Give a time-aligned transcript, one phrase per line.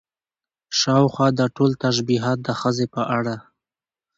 [0.79, 3.35] شاوخوا دا ټول تشبيهات د ښځې په اړه